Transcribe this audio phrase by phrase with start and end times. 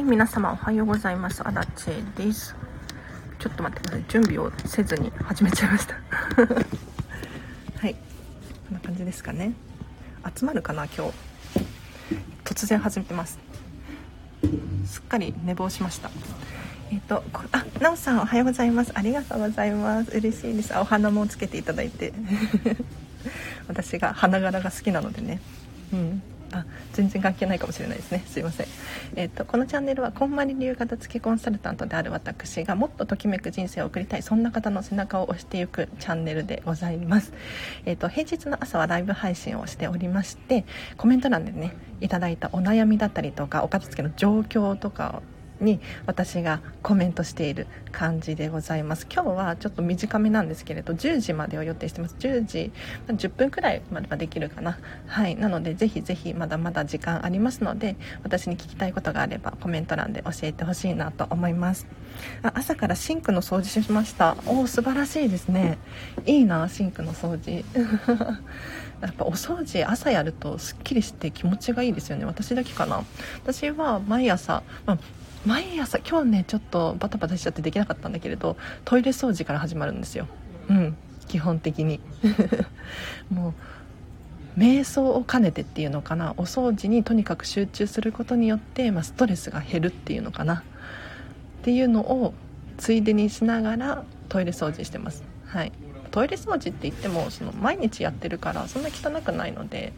[0.00, 1.42] はい皆様おはようございます。
[1.42, 2.56] あらちです。
[3.38, 4.04] ちょっと待ってください。
[4.08, 5.94] 準備をせずに始めちゃいました。
[7.76, 7.98] はいこ
[8.70, 9.52] んな感じですかね。
[10.34, 11.12] 集まるかな今日。
[12.44, 13.38] 突然始めてます。
[14.86, 16.10] すっかり寝坊しました。
[16.90, 17.22] えっ、と
[17.52, 18.92] あなおさんおはようございます。
[18.94, 20.16] ありがとうございます。
[20.16, 20.72] 嬉しいです。
[20.78, 22.14] お花もつけていただいて。
[23.68, 25.42] 私が花柄が好きなのでね。
[25.92, 26.22] うん
[26.52, 28.24] あ全然関係ないかもしれないですね。
[28.26, 28.66] すいません、
[29.16, 37.32] えーと、このチャンネルはこんまり流片付けコンサルタントである私がもっとときめく人生を送りたいそんな方の背中を押していくチャンネルでございます、
[37.84, 40.64] えーと、平日の朝はライブ配信をしておりまして
[40.96, 45.22] コメント欄でねいただいたお悩みだったりとかお片付けの状況とか
[45.60, 49.06] に私がコメントしている感じでございます。
[49.12, 52.16] 今日はちょっと短めなんですけれど10時までを予定してます。
[52.18, 52.72] 10時
[53.08, 54.78] 10分くらいまではできるかな。
[55.06, 55.36] はい。
[55.36, 61.86] なのでぜひぜひまだまだ時間ありますので私に聞きたいことがあればコメント欄で教えてほしいなと思います。
[62.42, 64.36] あ朝からシンクの掃除しました。
[64.46, 65.78] おお素晴らしいですね。
[66.26, 67.64] いいなシンクの掃除。
[69.00, 72.24] やっぱお掃除朝やるとすっきりして気持ちがいいですよね。
[72.26, 73.02] 私だけかな。
[73.42, 74.98] 私は毎朝、まあ、
[75.46, 80.26] 毎朝今日ねちょっとバタバタしちゃってできなかったんだけれどトイレ掃除から始まるんですよ。
[80.68, 80.96] うん。
[81.26, 82.00] 基本的に。
[83.30, 83.54] も
[84.56, 86.32] う瞑想を兼ねてっていうのかな。
[86.36, 90.56] お掃除にとにかく集中することによって、まあ、ストレスが減るっていうのかな。
[90.56, 90.62] っ
[91.62, 92.34] ていうのを
[92.78, 95.22] ついでにしながらトイレ掃除してます。
[95.46, 95.72] はい。
[96.10, 99.92] トイレ掃除って言ってもその毎日やってるからそんな汚くないので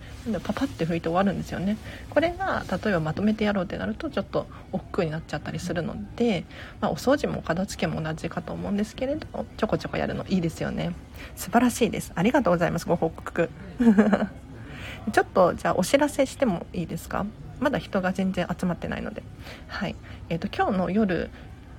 [0.44, 1.76] パパって拭いて終わるんですよね。
[2.10, 6.44] これが例えばまとめてやろうってなるとちょっと億劫になっちゃったりするので、
[6.80, 10.94] まあ、お掃除もお片付けも同じかと思うんですけれどちょこちょこやるのいいですよね。
[11.34, 12.12] 素晴らしいです。
[12.14, 13.48] ありがとうございますご報告。
[15.12, 17.26] ちょっとじゃあお知らせしてもいいですか？
[17.58, 19.22] まだ人が全然集まってないので、
[19.68, 19.96] はい。
[20.28, 21.30] えーと今日の夜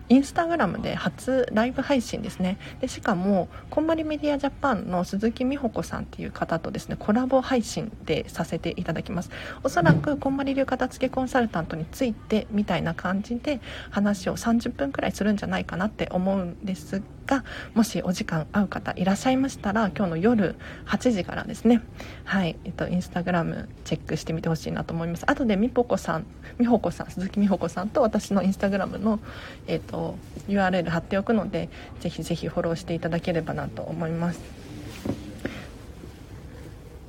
[0.10, 2.58] インスタグラムで初ライブ配信ですね。
[2.82, 9.30] でしかもこんまりメディアジャパンの鈴木美穂子さんっていう方とですねコラボ配信でさせていただきます。
[9.64, 13.62] おそらくこんまり流片付けコンサルタントについてみたいな感じで
[13.92, 21.82] 話を30分くらいするんじゃないかなって思うんですがもしお時間合う方いらっしゃいましたら今日の夜8時からですね。
[22.24, 25.24] はい、えっと、インスタグラムチェックしてみてほしいなと思います。
[25.28, 26.26] あとでみぽこさん
[26.58, 29.20] みほこさん鈴木美穂子さんと私のインスタグラムの、
[29.68, 30.16] えっと
[30.48, 31.70] URL 貼っておくので
[32.00, 34.63] ぜひぜひフォローしていただければなと思います。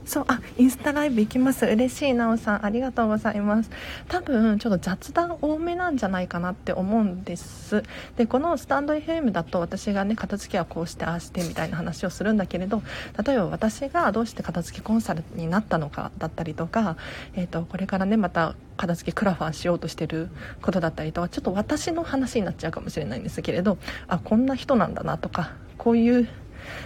[0.05, 1.65] そうあインスタライブ行きます。
[1.67, 3.71] 嬉しいなおさんありがとうございます。
[4.09, 7.83] 多分ちょっと雑談多めなんじゃないかなって思うんです。
[8.17, 12.83] でこのスタンド FM だと私がね片付けはこうしてああしてみたいな話をするんだけれど
[13.25, 16.97] 例えば私がどうして片付けコンサルになったのかだったりとか、
[17.35, 20.29] えーと、これからねまた片付けクラファンしようとしてる
[20.63, 23.79] ことだったりとかちょっと私の話になっちゃうかもしれないんですけれど
[24.09, 26.29] あこんな人なんだなとかこういう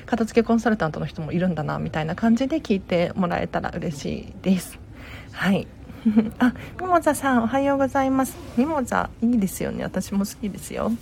[0.06, 4.78] 片付けコンサルタントの人もいるんだなみたいな感じで聞いてもらえたら嬉しいです。
[5.32, 5.66] はい。
[6.38, 8.36] あミモザさんおはようございます。
[8.56, 9.84] ミモザいいですよね。
[9.84, 10.92] 私も好きですよ。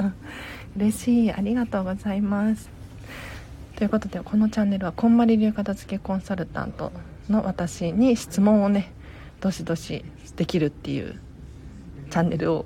[0.76, 1.32] 嬉しい。
[1.32, 2.76] ありがとうございます。
[3.76, 6.92] ということでこのチャンネルはこんまり流片付けコンサルタント
[7.28, 8.90] の私に質問をね
[9.40, 10.02] どしどし
[10.36, 11.20] できるっていう
[12.10, 12.64] チャンネルを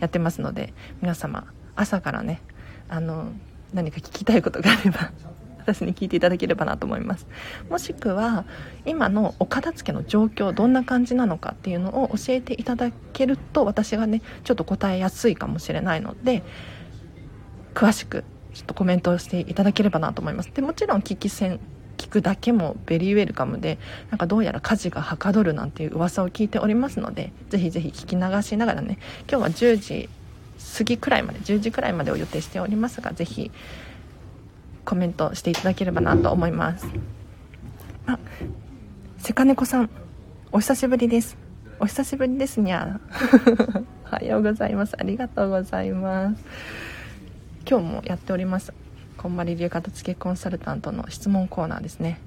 [0.00, 1.44] やってますので皆様
[1.76, 2.40] 朝からね
[2.88, 3.32] あの
[3.74, 5.12] 何か聞きたいことがあれば
[5.58, 7.26] 私に聞いていただければなと思います。
[7.70, 8.44] もしくは
[8.84, 16.42] 今のお片付けの状況どんな感じなのかっていうのを教えていただけると私がねちょっと答えやすいかもしれないので
[17.74, 20.50] 詳しくちょっとコメントをしていただければなと思います。
[20.52, 21.58] でもちろん聞き戦
[21.96, 23.78] 聞くだけもベリーウェルカムで
[24.10, 28.98] なんかどうやら家事がはかどるなんていう噂を聞いておりますのでぜひぜひ聞き流しながらね
[29.28, 30.08] 今日は10時
[30.76, 33.50] 過ぎくらいまで10時くらいまでを予定しておりますがぜひ
[34.84, 36.86] コメントしていただければなと思います。
[38.06, 38.18] あ
[39.18, 39.90] せかねこさん
[40.52, 41.36] お久しぶりです。
[41.80, 43.00] お久しぶりですにゃ
[44.06, 44.94] おはようございます。
[44.98, 46.44] ありがとうございます。
[47.68, 48.72] 今日もやっております。
[49.16, 52.20] こんまり流片付けコンサルタントの質問コーナーですね。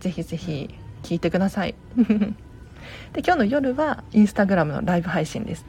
[0.00, 1.74] ぜひぜひ聞いてください。
[3.12, 5.64] で今日の夜はインスタグラムのライブ配信です。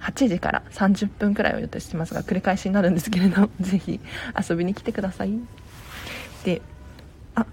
[0.00, 4.00] 8時から30分くらいを予定してますが繰り返しになるんですけれど ぜひ
[4.48, 5.32] 遊びに来てください。
[6.44, 6.62] で
[7.34, 7.46] あ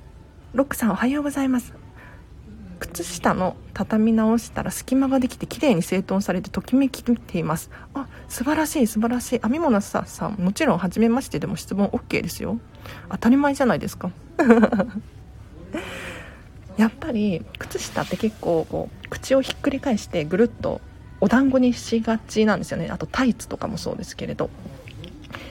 [0.54, 1.74] ロックさんおはようございます。
[2.80, 7.70] 靴下の畳み直したら隙間ができて綺麗に整頓されてときめきています。
[7.94, 9.40] あ素晴らしい素晴らしい。
[9.40, 12.60] 編み物ささんもちろん初めましてでも質問 OK ですよ。
[13.10, 14.12] 当たり前じゃないですか。
[16.78, 20.82] やっぱり靴下って結構こう口をひっくり返してぐるっと
[21.26, 22.88] お団子にしがちなんですよね。
[22.92, 24.52] あとタイツとかもそうですけれど。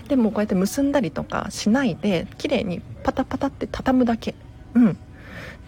[0.06, 4.36] でもこうやって結んだりとかしないで綺麗にパタパタって畳むだけ。
[4.74, 4.96] うん。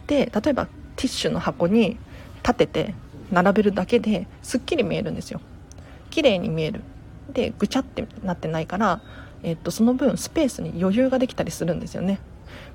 [0.07, 1.99] で例えばティッシュの箱に
[2.45, 2.95] 立てて
[3.33, 5.41] 並べるだけですっきり見えるんですよ。
[6.11, 6.83] 綺麗に見える。
[7.33, 9.03] でぐちゃってなってないから、
[9.43, 12.21] えっと、その分スペースに余裕ができたりするんですよね。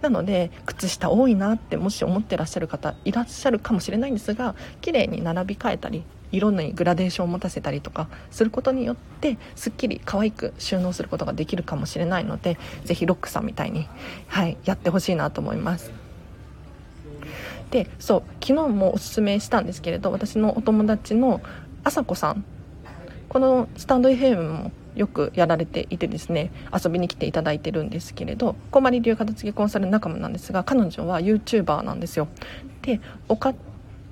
[0.01, 13.87] なので靴下多いなってもし思ってらっしゃる方いらっしゃるかもしれないんですが綺麗に並び替えたり色にグラデーションを持たせたりとかすることによってすっきり可愛く収納することができるかもしれないのでぜひロックさんみたいに、
[14.27, 15.91] はい、やってほしいなと思います。
[17.71, 21.41] でそう昨日もおすすめしたんですけれど私のお友達の
[21.85, 22.43] あさこさん
[23.29, 32.27] このスタンド FM もよくやられていてですね遊びに来ていただいてるんですけれどこまり流片付けコンサル仲間なんですが彼女は YouTuber なんですよ。
[32.81, 32.99] で
[33.29, 33.53] おか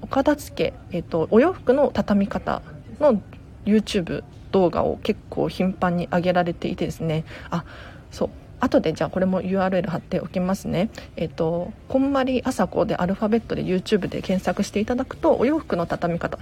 [0.01, 2.61] お片付け、えーと、お洋服の畳み方
[2.99, 3.21] の
[3.65, 7.25] YouTube 動画を結構頻繁に上げられていてですね。
[7.49, 7.63] あ
[8.11, 8.29] そう。
[8.61, 10.89] 後でじゃあこれも URL 貼っておきますね。
[11.15, 16.37] えっ、ー、とこんまりあさこでアルファベットで YouTube で検索していただくとお洋服の畳み方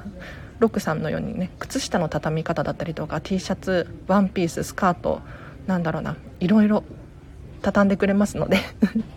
[0.59, 5.21] ロクさんのようにね靴下の畳み方だったりとか T シャツワンピーススカート
[5.67, 6.83] なんだろうないろいろ
[7.61, 8.59] 畳んでくれますので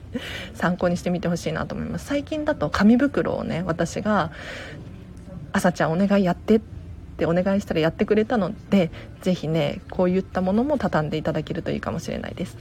[0.54, 2.06] 参考にしてみてほしいなと思います。
[2.06, 4.31] 最近だと紙袋をね私が
[5.52, 6.60] 「朝ちゃんお願いやって」っ
[7.19, 8.90] てお願いしたらやってくれたので
[9.22, 12.56] 是非ねこういったものも畳んでいただけるといいかもしれないです。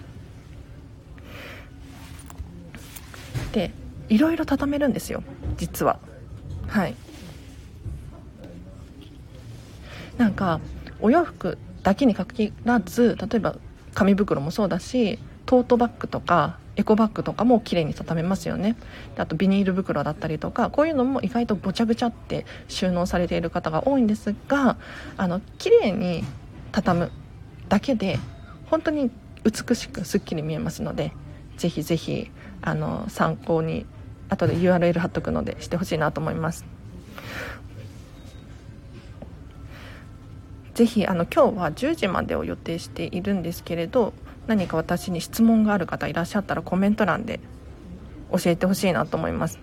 [3.52, 3.72] で
[4.10, 5.24] いろいろ畳めるんですよ
[5.58, 6.00] 実は。
[6.68, 6.96] はい。
[10.18, 10.60] なんか
[11.00, 13.56] お洋服だけに限らず例えば
[13.94, 15.18] 紙袋もそうだし
[15.50, 18.76] トートバッグとかエコバッグとかも綺麗に畳めますよね。
[19.18, 24.78] あとビニール袋だったりとかこういうのも意外とごちゃごちゃって収納されている方が多いんですが
[25.18, 26.24] あの綺麗に
[26.72, 27.12] 畳む
[27.68, 28.20] だけで
[28.68, 29.10] 本当に
[29.44, 31.14] 美しくすっきり見えますので
[31.58, 32.30] ぜひぜひ
[32.62, 33.88] あの参考に
[34.30, 36.64] 後で URL 貼っとくのでしてほしいなと思います。
[40.76, 44.14] ぜひあの今日は10時までを予定しているんですけれど
[44.50, 47.40] 何か私に質問がある方いらっしゃったらコメント欄で
[48.32, 49.60] 教えてほしいなと思います。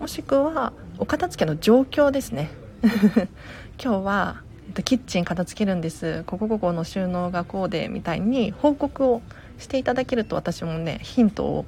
[0.00, 2.50] もしくはお片付けの状況ですね。
[3.80, 4.42] 今日は
[4.84, 6.24] キッチン片付けるんです。
[6.26, 9.22] ここここの収納がこうでみたいに報告を
[9.58, 11.64] していただけると私もねヒントを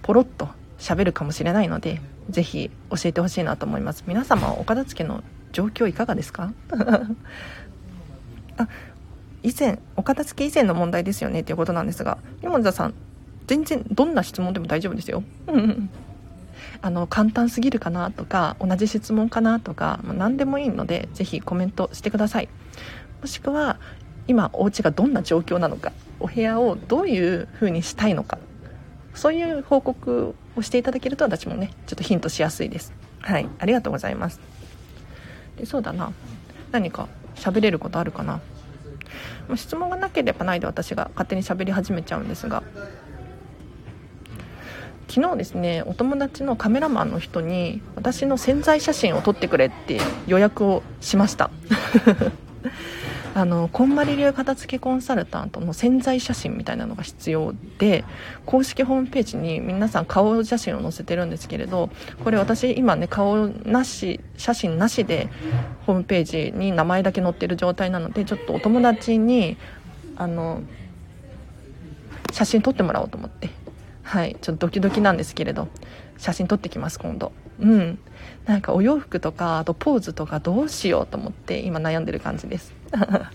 [0.00, 0.48] ポロッと
[0.78, 2.00] 喋るかもしれないので
[2.30, 4.04] 是非教えてほしいなと思います。
[4.06, 6.50] 皆様お片付けの状況いかがですか？
[8.56, 8.68] あ
[9.44, 12.94] 以前お片付け以前の問題ですよねっていうことなんですが山田さん
[13.46, 15.22] 全然どんな質問でも大丈夫ですよ。
[16.80, 22.48] あの簡単すぎるかなとか同じ質問かなとか、まあ、何でもいいのでぜひコメントしてください。
[23.20, 23.78] もしくは
[24.26, 28.38] 今お家がどんな状況なのかお部屋をどういう風にしたいのか
[29.14, 32.94] そういう報告をしていただけると私もねちょっとヒントしやすいです。
[33.20, 34.40] はいありがとうございます。
[35.56, 36.12] でそうだな。
[36.72, 38.40] 何か喋れることあるかな？
[39.56, 42.62] 質問がなければないで私が勝手に喋り始めちゃうんですが
[45.08, 51.50] 昨日ですねお友達のカメラマンの人に私の宣材写真を撮ってくれって予約をしました。
[53.36, 58.04] あのこんまり流片付けコンサルタントの潜在写真みたいなのが必要で
[58.46, 61.90] 公式ホームページに皆さん顔写真を載せてるんですけれど
[62.22, 65.28] これ私今ね顔なし写真なしで
[65.84, 69.56] ホームページに名前だけ載ってる状態なのでちょっとお友達に
[70.16, 70.62] あの
[72.32, 73.50] 写真撮ってもらおうと思って。
[74.04, 75.66] はいちょっとドキドキなんですけれど
[76.18, 77.32] 写真撮ってきます今度。
[77.58, 77.98] うん。
[78.46, 82.83] なんかお洋服とかあとポーズとかどうしようと思って今悩んでる感じです。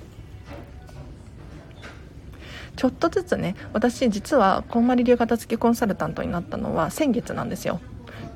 [2.75, 7.81] ちょっとずつね私実はこんまり流片付けコンサルタントになったのは先月なんですよ。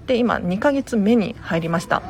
[0.06, 2.02] で今2ヶ月目に入りました。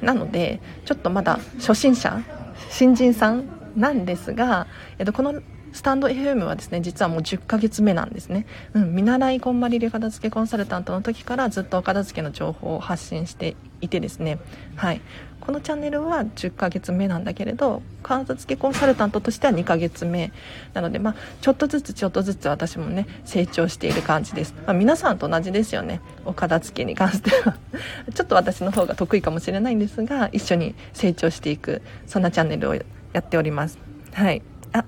[0.00, 2.22] なのでちょっとまだ初心者
[2.70, 3.44] 新人さん
[3.76, 4.66] なんですが、
[4.98, 5.40] えっと、この
[5.72, 14.38] スタンド FM はですね実はもう10ヶ月目なんですね、うん、見習いこんまり流片付けコンサルタントの時からずっとお片付けの情報を発信していてですね。
[14.76, 15.00] はい。
[15.44, 20.32] このチャンネルは10ヶ月目なんだけれど片付けコンサルタントとしては2ヶ月目
[20.72, 26.00] なのでまあちょっとずつちょっとずつ私もね成長している感じです、まあ、皆さんと同じですよね。
[26.24, 27.56] お片付けに関しては。
[28.14, 32.82] ちょっと私の方が得意かもしれないんですが一緒に成長していくそんなチャンネルをや
[33.18, 33.78] っております。
[34.12, 34.42] はい。
[34.72, 34.84] あ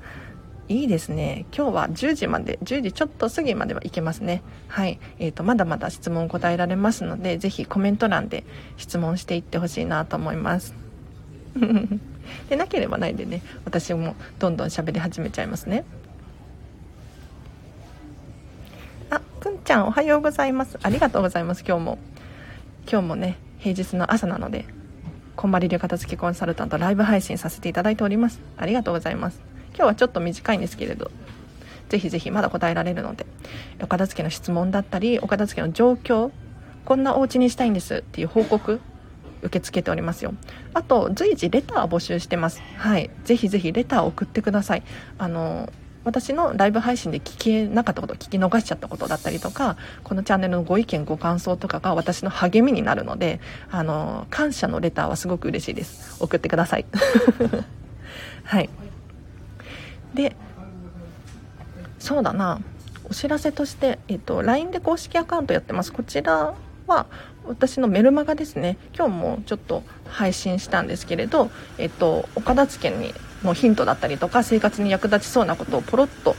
[0.68, 1.46] いいですね。
[1.56, 4.42] 今日は10時まで10時ちょっと過ぎまではいけますね。
[4.66, 8.44] はい、えーと、まだまだ質問答えられますのでぜひコメント欄で
[8.76, 10.74] 質問していってほしいなと思います。
[12.50, 15.84] でなければないでね私もどんどん喋り始めちゃいますね。
[19.10, 20.78] あくんちゃんおはようございます。
[20.82, 21.98] ありがとうございます今日も。
[22.90, 24.64] 今日もね平日の朝なので
[25.36, 28.40] こんまり流片付けコンサルタントライブ配信させていただいております。
[28.56, 29.55] ありがとうございます。
[29.76, 31.10] 今日はちょっと短いんですけれど
[31.88, 33.26] ぜひぜひまだ答えられるので
[33.80, 36.30] お片付けの質問だったりお片付けの状況
[36.84, 38.80] こんなお家にしたいんですっていう報告
[39.42, 40.34] 受け付けておりますよ。
[40.74, 42.60] あと随時レター募集してます。
[42.78, 43.10] はい。
[43.24, 44.82] ぜひぜひレター送ってください。
[45.18, 45.72] あの
[46.04, 53.40] 私のライブ配信で聞けなかったこと聞き逃しちゃったことだったりとかこのチャンネルのご意見ご感想とかが私の励みになるので
[53.72, 56.22] あの感謝のレターはすごく嬉しいです。
[56.22, 56.86] 送ってください。
[58.44, 58.70] はい。
[60.16, 60.34] で
[62.00, 62.60] そうだな。
[63.08, 65.92] お知らせとして、えっと、LINE で公式アカウントやってます。
[65.92, 66.54] こちら
[66.88, 67.06] は
[67.44, 68.76] 私のメルマガですね。
[68.96, 76.36] 今日もちょっと配信したんですけれど、えっと、お片付けにのヒントだったりとか生活に役立ちそうなことをポロッと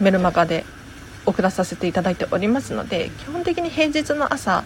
[0.00, 0.64] メルマガで
[1.26, 4.64] 送らさせていただいておりますので基本的に平日の朝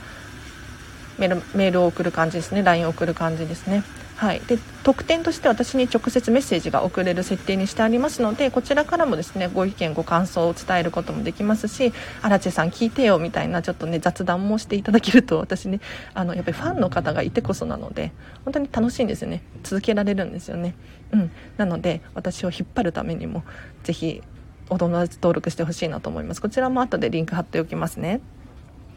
[1.19, 2.63] メールメールを送る感じですね。
[2.63, 3.85] LINE を送る感じですね。
[4.23, 15.81] はい、で特典として私に直接メッセージが送れる設定にしてありますのでこちらからもですねご意見ご感想を伝えることもできますし荒地さん聞いてよみたいなちょっとね雑談もしていただけると私ね
[16.15, 18.13] あのやっぱりファンの方がいてこそなので
[18.45, 19.43] 本当に楽しいんですよね。
[19.65, 20.77] 続けられるんですよね。
[21.11, 21.33] うん。
[21.57, 23.43] なので私を引っ張るためにも
[23.83, 24.23] ぜひ
[24.71, 26.41] お友達登録してほしいなと思います。
[26.41, 28.21] こちらも後でリンク貼っておきますね。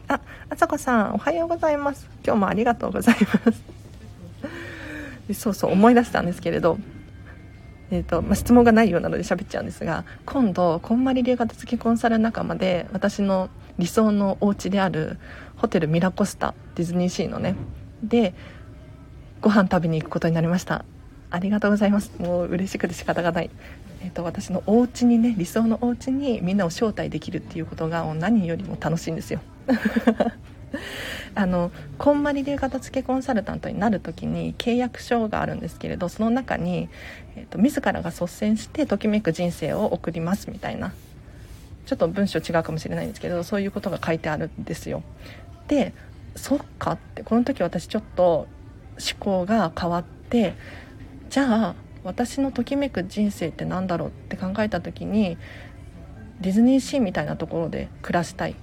[0.06, 2.08] あ、あさこさんおはようございます。
[2.24, 3.85] 今日もありがとうございます。
[5.34, 6.78] そうそう思い出したんですけれど、
[7.90, 15.18] えーとまあ、質問がないようなので喋っちゃうんですが今度こんまり流片付けコンサル仲間で私の理想のお家である
[15.56, 17.54] ホテルミラコスタディズニーシーのね
[18.02, 18.34] で
[19.40, 20.84] ご飯食べに行くことになりました。
[21.28, 22.12] ありがとうございます。
[22.18, 23.50] もう嬉しくて仕方がない、
[24.00, 29.40] えーと、私のお家にね理想のお家にみんなを招待できるっていうことが何よりも楽しいんですよ。
[31.36, 36.88] あのこんまり流片付けコンサルタントになる時に契約書があるんですけれどその中に、
[37.36, 40.94] えーと、自らが率先してときめく人生を送りますみたいな
[41.84, 45.02] ちょっと文章違うかもしれないんですけどそういうことが書いてあるんですよ。
[45.68, 45.92] で
[46.36, 48.48] そっかってこの時私ちょっと
[48.98, 50.54] 思考が変わって
[51.28, 55.36] じゃあ私のときめく人生って何だろうって考えた時に
[56.40, 58.56] ディズニーシーみたいなところで暮らしたい。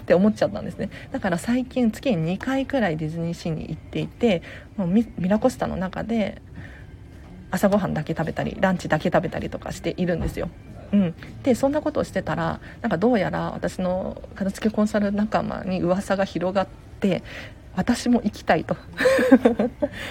[0.00, 0.90] って思っちゃったんですね。
[1.12, 4.42] だから最近月に2回くらいディズニーシーに行っていて
[4.76, 6.40] もうミラコスタの中で
[7.50, 10.48] 朝ごはんだけ食べたりランチだけ食べたりとかしているんですよ。
[10.92, 16.68] うん、でそんなことをしてたらなんかどうやら私の片付けコンサル仲間に噂が広がっ
[17.00, 17.22] て
[17.74, 18.74] 私も行きたいと。
[18.76, 18.78] っ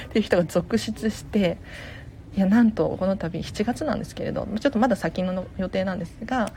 [0.09, 1.57] ていう人が続出して
[2.35, 6.51] いやなんとこの度7月なんですけれどちょっとまだ先の予定なんですが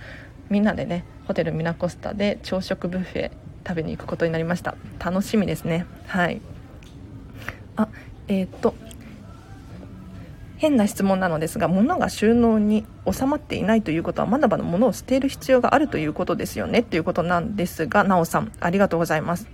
[0.50, 3.31] みんなでねホテルミラコスタで朝食ブッフェ
[3.67, 4.76] 食べに行くことになりました。
[4.99, 5.87] 楽しみですね。
[6.07, 6.40] はい。
[7.76, 7.88] あ
[8.28, 8.75] えっ、と
[10.57, 16.83] 変な質問なのですが物が収納に収まっていないということはまだまだ物を捨てる必要があるということですよね。
[16.83, 19.47] ということなんですがなおさんありがとうございます。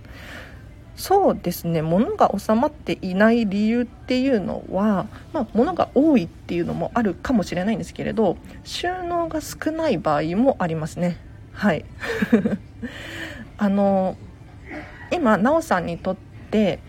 [0.95, 1.81] そうですね。
[1.81, 11.17] 物が収まっていない理由っていうのは、まあ、物が多いっていうのもあるかもしれないんですけれど収納が少ない場合もありますね。
[11.51, 11.85] はい。
[13.57, 14.15] あの
[15.11, 16.15] 今奈緒さんにとっ
[16.49, 16.79] て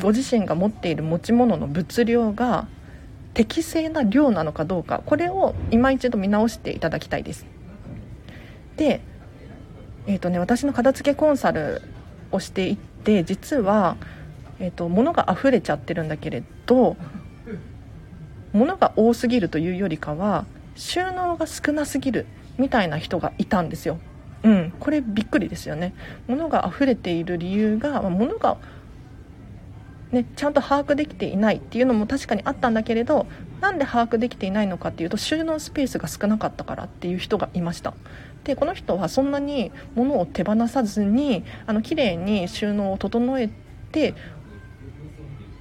[0.00, 2.66] ご自身が持っている持ち物の物量が
[3.34, 7.46] 適正な量なのかどうかこれを今一度見直していただきたいです。
[8.76, 9.00] で
[10.06, 11.80] えーとね、私の片付けコンサル
[12.30, 13.96] をしていで実は、
[14.58, 16.96] えーと、物が溢れちゃってるんだけれど
[18.52, 20.46] 物が多すぎるというよりかは
[20.76, 22.26] 収納が少なすぎる
[22.58, 23.98] みたいな人がいたんですよ。
[24.44, 25.94] うん、これびっくりですよね。
[26.28, 28.58] 物が溢れている理由が、ま物が
[30.14, 33.26] ね、ちゃんと把握できていないっていうのも確かにあったんだけれど
[33.60, 37.94] なんで把握できていないのかっていうと収納スペースが少なかったからっていう人がいました
[38.44, 43.48] でこの人はそんなに物を手放さずにあの綺麗に収納を整え
[43.90, 44.14] て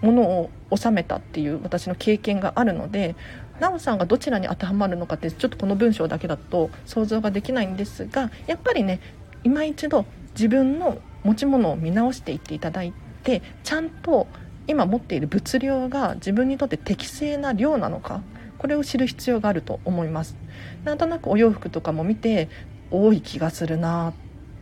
[0.02, 3.16] 物を収めたっていう私の経験があるので
[3.60, 9.00] 奈緒さんがどちらに当てはまるのかってちょっとこの文章だけだと想像ができないんですがやっぱりね
[9.44, 14.28] 今一度自分の持ち物を見直していっていただいてちゃんと
[14.68, 18.22] 今持っている物量が自分にとって適正な量なのか
[18.58, 20.38] これを知る必要があると思います。
[20.86, 22.48] なんとなくお洋服とかも見て
[22.94, 24.14] 多い気がするなっ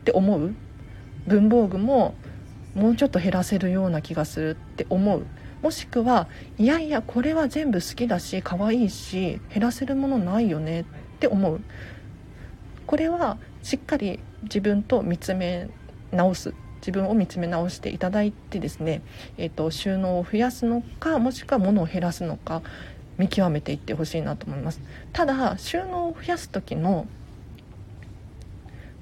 [0.06, 0.56] て思う。
[1.28, 2.16] 文房具も
[2.74, 5.26] もうちょっと減らせるような気がするって思う。
[5.62, 10.86] もしくはいやいやこれは全部好きだし可愛いし減らせるものないよねっ
[11.20, 11.62] て思う。
[12.88, 15.70] これはしっかり自分と見つめ
[16.12, 16.54] 直す。
[16.78, 19.04] 自分を見つめ直していただいてですね、
[19.38, 22.64] えーと、収納を増やすのかもしくは物を減らすのか
[23.20, 24.82] 見極めていってほしいなと思います。
[25.14, 27.06] ただ収納を増やす時の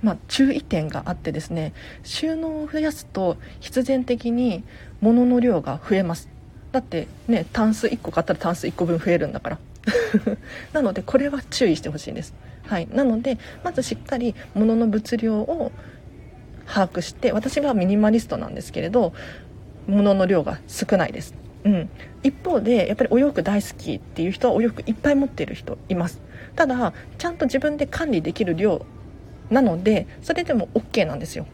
[0.01, 4.63] まあ、注意点があってですね収納を増やすと必然的に
[5.01, 6.29] 物の量が増えます。
[6.71, 9.59] だってねタンス1個買ったらタンス1個分増えるんだから。
[10.73, 12.33] なのでこれは注意してほしいです。
[12.67, 12.87] はい。
[12.93, 15.71] なのでまずしっかり物の物量を
[16.69, 19.13] 把握して私はミニマリストなんですけれど
[19.87, 21.89] 物の量が少ないです、うん、
[22.21, 26.21] 一方でやっぱりお洋服大好きっていう人はお洋服いっぱい持っている人います。
[26.55, 28.85] ただちゃんと自分で管理できる量
[29.49, 31.45] なのでそれでも OK なんですよ。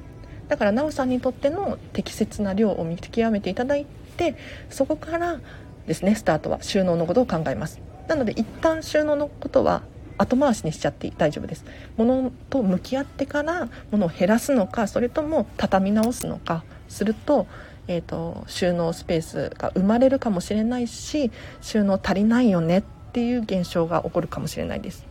[0.47, 3.85] だから奈緒さんにとっての適切な量を見極めていただい
[4.17, 4.35] て
[4.69, 5.39] そこから
[5.87, 7.79] ですねスタートは収納のことを考えます。
[8.07, 9.81] なので一旦収納のことは
[10.17, 11.65] 後回しにしちゃって大丈夫です。
[11.97, 17.47] 物と向き合ってから物を減らすのかそれとも畳み直すのかすると,、
[17.87, 25.05] えーと、収納スペースが生まれるかもしれないし収納足りないよねっていう現象が起こるかもしれないです。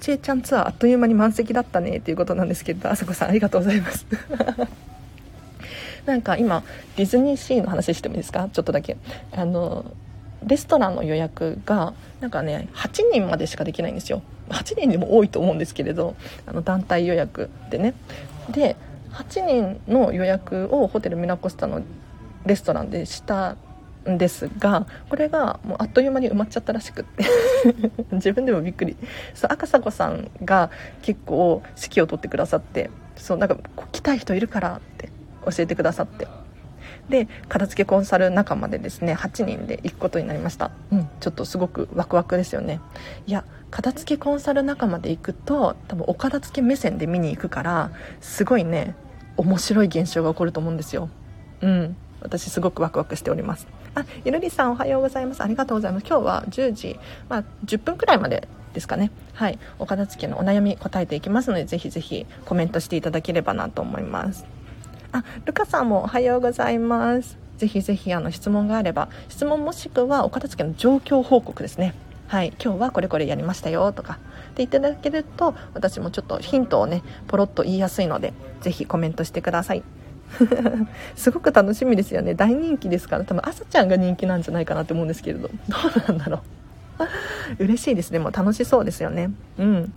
[0.00, 4.06] ちえちゃんツアーあっという間に満席だったねっていうことなんですけどあさこさんありがとうございます。
[6.06, 6.64] なんか今
[6.96, 8.48] ディズニーシーの話してもいいですか？
[8.52, 8.96] ちょっとだけ。
[9.32, 9.84] あの
[10.46, 14.22] レストランの予約がなんかね8人までしかできないんですよ。
[14.48, 16.16] 8人でも多いと思うんですけれど
[16.46, 17.94] あの団体予約でね。
[18.50, 18.76] で
[19.12, 21.82] 8人の予約をホテルミラコスタの
[22.46, 23.56] レストランでした
[24.08, 27.24] んですがこれがもうあっという間に埋まっちゃったらしくって。
[28.12, 28.96] 自分でもびっくり。
[29.34, 30.70] そう赤坂さんが
[31.02, 33.56] 結構指揮を取ってくださってそうなんか
[33.92, 35.10] 来たい人いるからって
[35.44, 36.26] 教えてくださって。
[37.08, 40.70] で片付けコンサル仲間でですね8人で行くことになりました。
[40.92, 42.80] うんちょっとすごくワクワクですよね。
[43.26, 48.94] いや片付けコンサル仲間で行くと多分お片付け目線で見に行くからすごいね
[49.36, 51.08] 面白い現象が起こると思うんですよ。
[51.60, 53.66] うん私すごくワクワクしております。
[53.94, 55.42] あゆるりさんおはようございます。
[55.42, 56.06] ありがとうございます。
[56.06, 56.98] 今日は10時
[57.28, 59.10] まあ10分くらいまでですかね。
[59.34, 59.58] はい。
[59.78, 64.46] お片付けのお悩み答えていきますのでぜひぜひコメントしていただければなと思います。
[65.12, 67.36] あ、ルカさんもおはようございます。
[67.58, 71.94] ぜひぜひあの質問があれば、質問もしくはお片付けの状況報告ですね。
[72.28, 74.20] はい、今日はこれこれやりましたよとか。
[74.50, 79.82] っていただけると私もちょっとヒントをねポロッと言いやすいのでぜひコメントしてください。
[81.16, 82.34] すごく楽しみですよね。
[82.34, 83.24] 大人気ですから。
[83.24, 85.48] 多分朝ちゃんが人気なんじゃないかなと思うんですけれど。
[85.48, 86.42] どうなんだろ
[87.58, 87.64] う。
[87.64, 88.18] 嬉しいですね。
[88.18, 89.30] もう楽しそうですよね。
[89.58, 89.92] うん。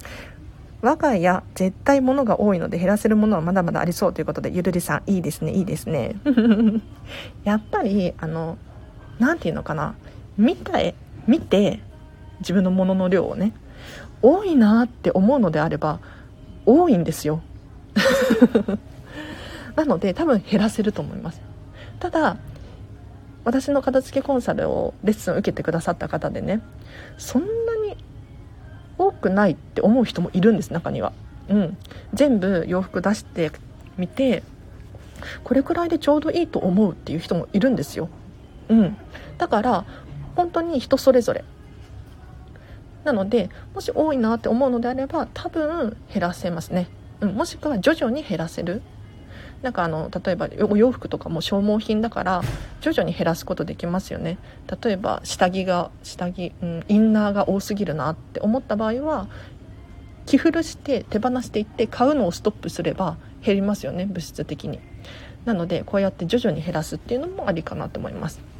[0.81, 5.53] 我が家絶対物が多いので減らせるものはまだまだありそうということでゆるりさんいいですね。
[5.53, 6.15] いいですね。
[7.45, 8.57] やっぱりあの
[9.19, 9.95] 何て言うのかな。
[10.37, 10.95] 見て
[11.27, 11.79] 見て
[12.39, 13.53] 自分のものの量をね
[14.21, 15.99] 多いなって思うのであれば
[16.65, 17.41] 多いんですよ。
[19.75, 21.41] なので多分減らせると思います。
[21.99, 22.37] ただ
[23.45, 26.61] 私の片付けコンサルをレッスンを受けてくださった方でね
[27.17, 27.97] そんなに
[28.97, 31.11] 多くないって思う人もいるんです中には、
[31.49, 31.77] うん、
[32.13, 33.51] 全部洋服出して
[33.97, 34.43] みて
[35.43, 38.09] これくらいでちょうどいいと思うっていう人もいるんですよ、
[38.69, 38.97] うん、
[39.37, 39.85] だから
[40.35, 41.43] 本当に人それぞれ。
[43.03, 46.87] なのでもし多いなって思うのであれば多分減らせますね、
[47.19, 48.81] うん、もしくは徐々に減らせる。
[49.63, 52.41] なんかあの例えばお洋服とかも消耗品だから
[52.81, 54.37] 徐々に減らすことできますよね。
[54.83, 59.29] 例えば下着が下着、うん、インナーが多すぎるなって思った場合は
[60.25, 64.79] 着古して手放していって買うのをストップすれば減りますよね物質的に。
[65.45, 68.52] なのでこうやって徐々に減らすっていうのもありかなと思います。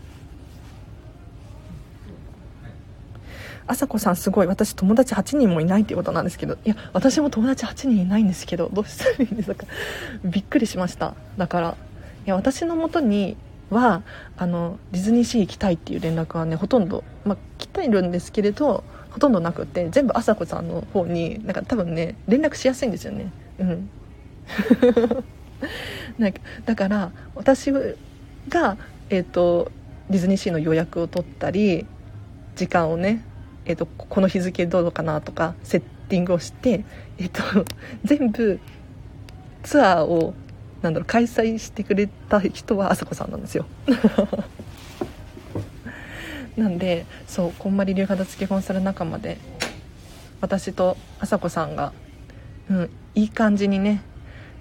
[3.67, 6.58] あさこさんすごい私友達8人もいないっていうことなんですけど。
[6.65, 9.65] いや私も友達8人いないんですけどどうしたらいいんですか？
[10.26, 11.15] びっくりしました。
[11.38, 11.78] だから
[12.26, 13.38] いや私のもとに
[13.69, 14.02] は
[14.38, 23.32] あのディズニーシー行きたいっていう連絡はねほとんど、まあ、来ているんですけれどほとんどなくて全部あさこさんの方になんか多分ね連絡しやすいんですよね。
[23.60, 23.89] うん。
[26.19, 28.78] なんかだから私が、
[29.10, 29.71] えーと
[30.10, 31.86] ディズニーシーの予約を取ったり
[32.58, 33.23] 時間をね
[33.65, 36.84] えーと、この日付どうかなとかセッティングをして、
[37.17, 37.41] えーと、
[38.04, 38.60] 全部
[39.63, 40.34] ツアーを
[40.82, 43.65] なんだろう開催してくれた人はあさこさんなんですよ。
[46.58, 49.39] なんでそうこんまり流片付けコンサル仲間で
[50.39, 51.93] 私と朝子さんが、
[52.69, 54.04] うん、いい感じにね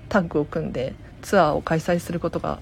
[0.08, 2.60] タッグを組んでツアーを開催することが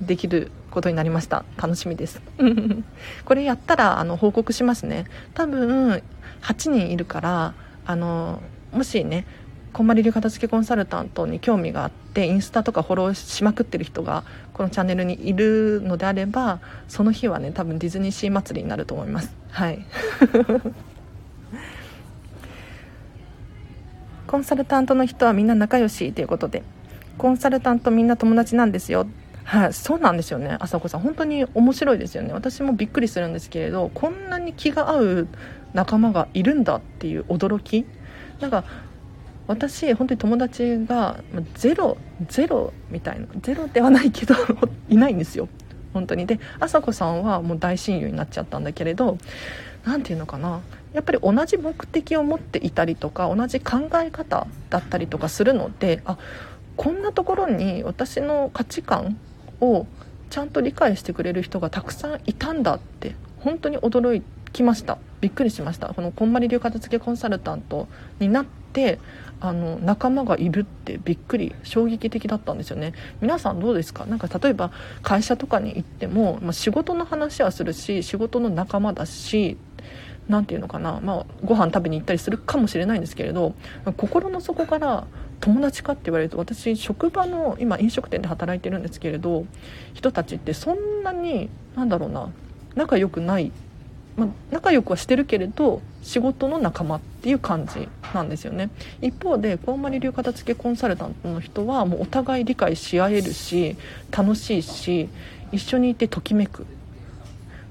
[0.00, 1.44] できることになりました。
[1.56, 2.20] 楽しみです。
[3.24, 5.04] これやったらあの報告しますね。
[5.34, 6.02] 多分
[6.42, 7.54] 8人いるから
[7.86, 9.26] あのもしね
[9.72, 19.34] こんまり流片付けコンサルタントに興味があってインスタとかフォローしまくってる人がこのチャンネルにいるのであればその日はね多分ディズニーシー祭りになると思います。
[19.50, 19.84] はい。
[24.26, 26.62] コンサルタントの人はみんな仲良しということで
[27.18, 29.06] コンサルタントみんな友達なんですよ。
[29.44, 30.56] はい、そうなんですよね。
[30.60, 32.32] 朝子さん本当に面白いですよね。
[32.32, 35.28] 私もびっくりするんですけれどこんなに気が合う
[35.74, 37.84] 仲間がいるんだっていう驚き。
[38.40, 38.64] なんか
[39.46, 41.22] 私本当に友達が
[41.54, 41.96] ゼロ
[42.28, 43.26] ゼロみたいな。
[43.40, 44.34] ゼロではないけど
[44.88, 45.48] いないんですよ。
[45.92, 46.26] 本当に。
[46.26, 49.18] で朝子さんはもう大親友になっちゃったんだけれど
[49.84, 50.60] 何て言うのかな。
[50.92, 56.18] やっぱり同じ目的を持っていたりとか同じ考え方だったりとかするのであ
[56.76, 59.18] こんなところに私の価値観
[59.62, 59.86] を
[60.28, 64.22] ちゃんと理解してくれる人がたくさんいたんだって本当に驚
[64.52, 64.98] きました。
[65.20, 65.94] びっくりしました。
[65.94, 68.98] このこんまり流片付けコンサルタントになって
[69.40, 72.92] あの仲間がいるってびっくり衝撃的だったんですよね。
[73.20, 74.04] 皆さんどうですか？
[74.04, 74.70] なんか例えば
[75.02, 79.56] 会社とかに行っても、まあ、仕事の話はするし仕事の仲間だし
[80.28, 83.54] 何て言うのかな、まあ、ご飯食べに行ったりするかもしれないんですけれど
[83.96, 85.06] 心の底から
[85.42, 89.44] 友達かって言われると私職場の今飲食店で働いてるんですけれど
[89.92, 92.30] 人たちってそんなになんだろうな
[92.74, 93.52] 仲良くない
[94.16, 98.68] まあ、仲良くはしてるけれど仕事の仲間っていう感じなんですよね。
[99.00, 103.76] 一方でこんまり流片付けコンサルタントの人はもうお互い理解し合えるし
[104.10, 105.08] 楽しいし
[105.50, 106.66] 一緒にいてときめく。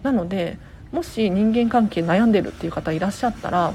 [0.01, 0.57] なので
[0.91, 3.73] もし人間関係悩んでるっていう方いらっしゃったら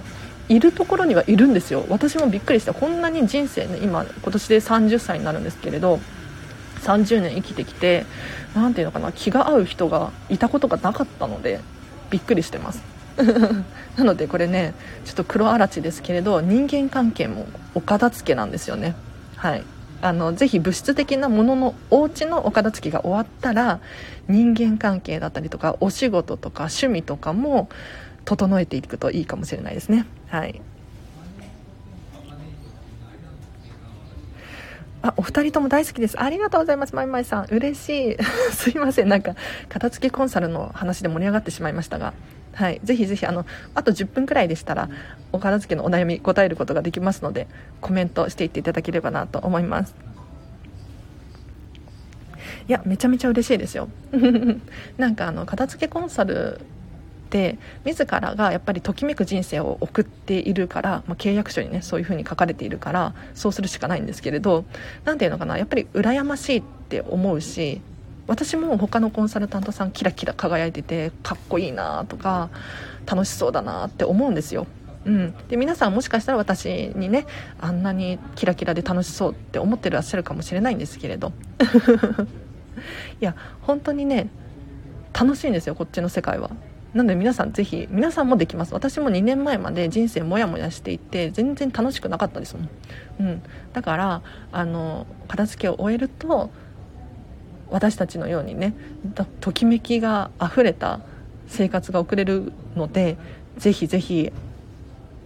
[0.49, 1.85] いるところにはいるんですよ。
[1.89, 6.01] 私もびっくりしたこんなに人生ね今今年で30歳になるんですけれど
[6.83, 8.07] 30年生きてきて
[8.55, 11.61] 何ていうのかな気が合う人がいたことがなかったので
[12.11, 12.83] びっくりしてます。
[13.97, 18.95] なのでこれねちょっと黒あらちですけれど人間関係もお片付けなんですよね。
[19.37, 19.65] はい。
[20.03, 23.81] あのぜひ物質的なもののお家のお片付けが終わったら
[24.29, 27.69] 人間関係だったりとかお仕事とか趣味とかも
[28.27, 30.05] 整えていくといいかもしれないですね。
[30.29, 30.61] はい。
[35.03, 36.21] あお二人とも大好きです。
[36.21, 36.95] ありがとうございます。
[36.95, 37.45] まいまいさん。
[37.47, 38.17] 嬉しい。
[38.53, 39.09] すいません。
[39.09, 39.37] なんか
[39.69, 42.13] 片付けコンサルの話で盛り上がってしまいましたが。
[42.53, 44.89] はい、ぜひぜひあのあと10分くらいでしたら
[45.31, 47.49] お片付けのお悩み答えることができますので
[47.83, 49.95] コメントしていっていただければなと思います。
[52.67, 53.89] いやめちゃめちゃ嬉しいですよ。
[54.99, 56.61] なんかあの片付けコンサル
[57.27, 64.65] て自らがやっぱりときめく人生を送っているから、まあ、契約書にねそういう風に書かれているからそうするしかないんですけれど
[65.05, 67.81] 何ていうのかなやっぱり羨ましいって思うし
[68.27, 72.51] 私も他のコンサルタントさんキラキラ輝いててかっこいいなとか
[73.07, 74.67] 楽しそうだなって思うんですよ。
[75.05, 77.27] うん、で皆さんもしかしたら私にね
[77.61, 81.33] あんなにキラキラで楽しそうって思ってらっしゃるかもしれないんですけれど。
[83.21, 84.29] いや本当にね
[85.13, 86.51] 楽しいんですよこっちの世界は。
[86.97, 88.73] なので皆さんぜひ皆さんもできます。
[88.73, 92.69] 私も2年前まで人生モヤモヤしていて全然楽しくなかったですもん、
[93.21, 93.43] うん、
[93.75, 96.51] だからあの片付けを終えると
[97.69, 98.75] 私たちのようにね
[99.41, 101.01] ときめきがあふれた
[101.49, 103.19] 生活が送れるので
[103.59, 104.33] ぜひぜひ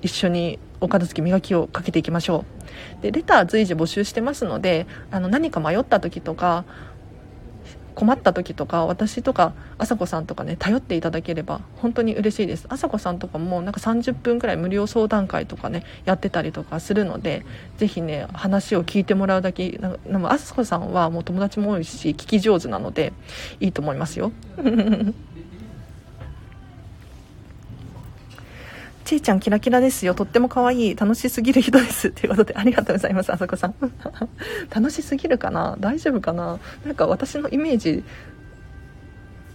[0.03, 2.45] 一緒にお片付け磨きをかけていきましょ
[2.99, 3.03] う。
[3.03, 6.65] でレター随時募集してますのであの何か迷った時とか
[7.95, 12.67] 困った時とか私とかあさこさんとかね頼っていただければ本当に嬉しいです。
[12.69, 17.45] 朝子さんとかもなんか30分くらい無料相談会とかねやってたりとかするので
[17.77, 23.13] ぜひね話を聞いてもらうだけなんか朝子さんはもう友達も多いし聞き上手なので
[23.61, 24.33] いいと思いますよ。
[29.11, 30.15] ちいちゃんキラキラですよ。
[30.15, 30.95] とっても可愛い。
[30.95, 32.13] 楽しすぎる人です。
[32.13, 33.75] ということで、ありがとうございます、あさこさん。
[34.73, 35.77] 楽しすぎるかな？
[35.81, 36.61] 大丈夫かな？
[36.87, 38.05] なんか私のイメージ、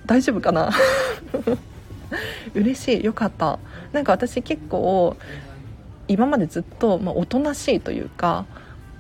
[0.05, 0.71] 大丈夫かな？
[2.53, 3.03] 嬉しい。
[3.05, 3.57] よかった。
[3.93, 5.15] なんか私結構、
[6.09, 8.45] 今までずっと、まあ、おとなしいというか、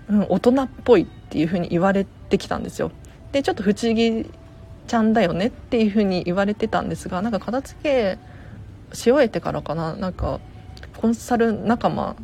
[0.07, 2.91] うん、大人っぽいっていう風に言われてきたんですよ。
[3.33, 4.31] で、ちょっと不思議
[4.87, 8.17] ちゃんだよねっていう風に言われてたんですが、なんか片付け、
[8.93, 9.95] し終えてからかな。
[9.95, 10.39] なんか
[10.97, 12.15] コンサル仲間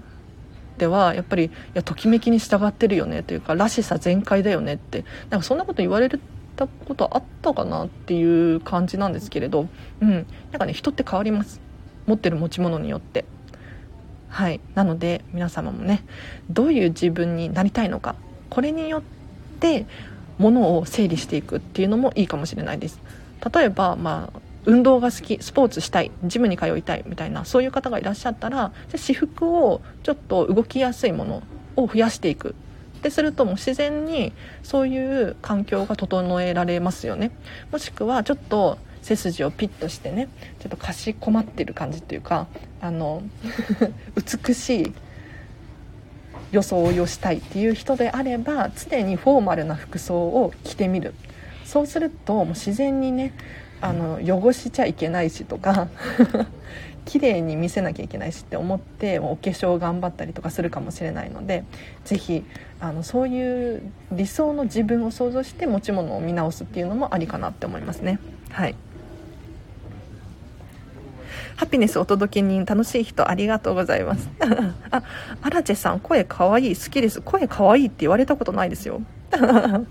[0.78, 5.06] ではやっぱりいやときめきに従ってるよねというからしさ全開だよねって。
[5.30, 6.10] なんかそんなこと言われ
[6.56, 9.67] たことあったかなっていう感じなんですけれど、
[10.02, 11.60] うん、なんかね人って変わります。
[12.08, 13.26] 持ってる持ち物によって。
[14.30, 14.60] はい。
[14.76, 16.04] なので皆様もね
[16.50, 18.15] どういう自分になりたいのか。
[18.50, 19.02] これによっ
[19.60, 19.86] て
[20.38, 23.00] ものを整理していくっていうのもいいかもしれないです。
[23.54, 31.43] 例えばまあ運動が好きスポーツしたいジムに通いたいみたいなそういう方がいらっしゃったら私服をちょっと動きやすいもの
[31.76, 32.56] を増やしていく。
[33.00, 37.32] ってするともう自然にそういう環境が整えられますよね。
[37.71, 42.45] もしくはちょっと背筋をピッとしてねちょっとかしこまってる感じっていうか
[42.80, 43.24] あの
[44.45, 44.93] 美しい
[46.52, 51.15] 装いをしたいっていう人であれば常にフォーマルな服装を着てみる。
[51.65, 53.34] そうするともう自然にね
[53.81, 55.87] あの汚しちゃいけないしとか
[57.05, 61.63] 綺麗に見せなきゃいけないしって思ってお化粧頑張ったりとかするかもしれないので
[62.05, 62.43] 是非
[62.79, 68.19] あのそういう理想の自分を想像して持ち物を見直すっていうのもありかなって思いますね。
[68.49, 68.75] はい。
[71.55, 74.29] ハピネスお届け人楽しい人ありがとうございます。
[74.89, 75.03] あ
[75.41, 77.21] アラチェさん声かわいい好きです。
[77.21, 79.01] 声かわいいって言われたことないですよ。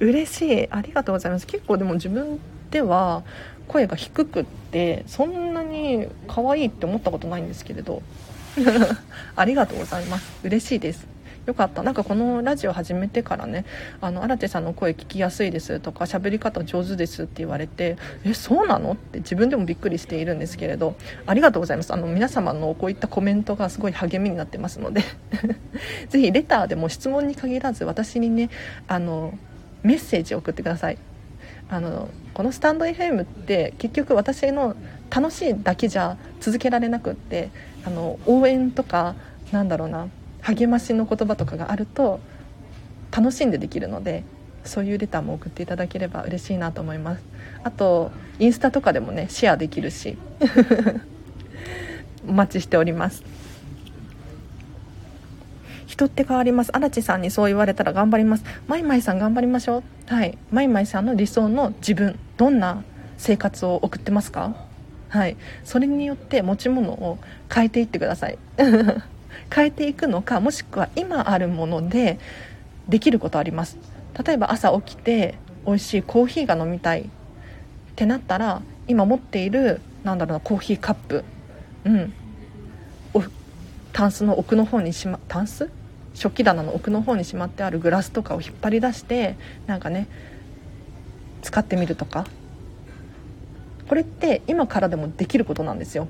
[0.00, 0.68] 嬉しい。
[0.70, 1.46] ありがとうございます。
[1.46, 2.38] 結構でも自分
[2.74, 3.22] では
[3.68, 8.02] 声が低くってそんなに可愛いって思ったことないんですけれど。
[9.34, 10.32] ありがとうございます。
[10.44, 11.06] 嬉しいです。
[11.46, 11.84] よかった。
[11.84, 13.64] なんかこのラジオ始めてからね
[14.00, 21.92] あの新手さんの声聞きやすいですとか喋り方上手ですって言われてえそうなのって自分でもびっくりしているんですけれどありがとうございます。
[21.92, 25.02] あの皆様のこういったコメントがすごい励みになってますので。
[26.08, 28.50] ぜひレターでも質問に限らず私にね
[28.88, 29.36] あの
[29.82, 30.98] メッセージを送ってください。
[31.68, 34.76] あのこのスタンド FM って結局私の
[35.10, 37.50] 楽しいだけじゃ続けられなくって
[37.84, 39.14] あの応援とか
[39.52, 40.08] なんだろうな
[40.42, 42.20] 励ましの言葉とかがあると
[43.10, 44.24] 楽しんでできるので
[44.64, 47.22] そういうレターも送っていただければ嬉しいなと思います。
[47.62, 50.16] あとインスタとかでもねシェアできるし
[52.26, 53.22] お待ちしております。
[55.94, 56.76] 人って変わります。
[56.76, 58.44] 荒地さんにそう言われたら頑張ります。
[58.66, 60.12] マイマイさん頑張りましょう。
[60.12, 60.36] はい。
[60.50, 62.82] マイマイさんの理想の自分どんな
[63.16, 64.56] 生活を送ってますか？
[65.08, 65.36] はい。
[65.62, 68.38] それによって持ち物を変えていってください。
[69.54, 72.18] 変えていくのかもしくは今あるもので
[72.88, 73.78] できることあります。
[74.26, 77.02] 例えば朝起きて美味しいコーヒーが飲みたい。
[77.02, 77.04] っ
[77.94, 81.24] てなったら今持っているなんだろうなコーヒーカップ。
[81.84, 82.12] うん。
[83.92, 85.70] タンスの奥の方にしまタンス？
[86.14, 90.08] 食器棚の奥の方にしまってあるグラスとかを引っ張り出してなんかね
[91.42, 92.26] 使ってみるとか。
[93.88, 96.08] これって今からでもできることなんですよ。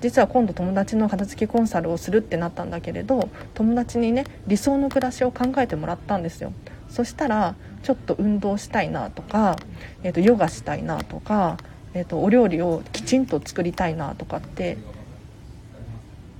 [0.00, 6.52] 実は今度友達の片付けコンサルをするってなったんだけれど友達にね理想の暮らしを考えてもらったんですよ。
[6.88, 9.56] そしたらちょっと運動したいなとか、
[10.02, 11.56] えー、とヨガしたいなとか、
[11.94, 14.76] えー、とお料理をきちんと作りたいなとかって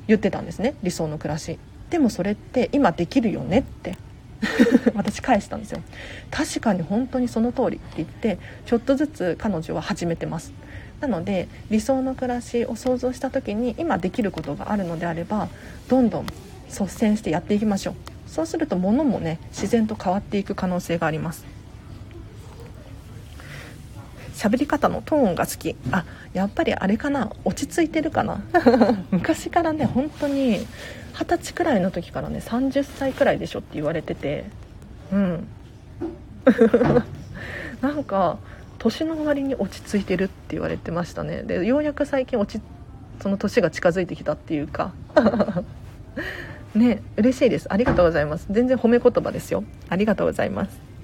[0.06, 1.58] 言ってたんですね理想の暮らし。
[1.96, 3.96] でもそれって今できるよねって
[4.94, 5.80] 私返したんですよ。
[6.30, 10.52] 確かに本当にその通りって言ってちょっとずつ彼女は始めてます。
[11.00, 15.48] なので理想の暮らしを想像した時に今できることがあるのであれば
[15.88, 16.26] どんどん
[16.68, 17.94] 率先してやっていきましょう。
[18.26, 21.46] そうすると物もね自然と変わっていく可能性があります
[24.36, 25.74] 喋り方のトーンが好き。
[25.90, 27.32] あやっぱりあれかな。
[27.44, 28.42] 落ち着いてるかな。
[29.10, 30.66] 昔からね本当に
[31.14, 34.44] 二十歳くらいの時からね30歳くらいでしょって言われてて。
[35.10, 35.48] うん。
[37.80, 38.38] なんか
[38.78, 41.42] 年の割に落ち着いてるって言われてましたね。
[41.42, 42.62] でようやく最近落ち
[43.22, 44.92] その年が近づいてきたっていうか。
[46.74, 47.72] ね嬉しいです。
[47.72, 48.46] ありがとうございます。
[48.50, 49.64] 全然褒め言葉ですよ。
[49.88, 50.95] ありがとうございます。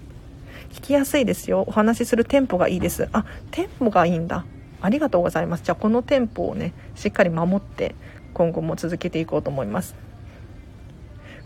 [0.73, 1.65] 聞きやすいですよ。
[1.67, 3.09] お話しするテンポがいいです。
[3.13, 4.45] あテンポがいいんだ。
[4.81, 5.65] ありがとうございます。
[5.65, 7.95] じゃあこのテンポをねしっかり守って
[8.33, 9.95] 今後も続けていこうと思います。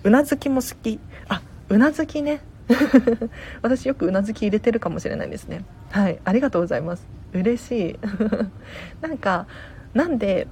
[0.05, 1.01] うなずきも好き。
[1.29, 2.41] あうなずきね。
[3.63, 5.65] 私よくうなずき入れてるかもしれないですね。
[5.91, 6.21] はい。
[6.25, 7.07] ありがとうございます。
[7.33, 7.99] 嬉しい。
[9.03, 9.49] なんか
[9.93, 10.47] なんで